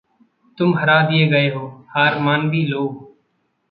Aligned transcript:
तुम 0.57 0.77
हरा 0.77 1.01
दिए 1.01 1.27
गए 1.27 1.49
हो। 1.49 1.85
हार 1.89 2.19
मान 2.19 2.49
भी 2.49 2.65
लो। 2.65 2.87